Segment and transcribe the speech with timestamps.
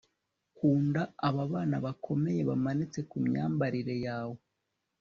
[0.57, 4.37] Kunda aba bana bakomeye bamanitse kumyambarire yawe